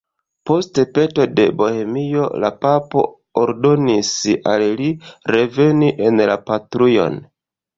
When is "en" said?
6.09-6.27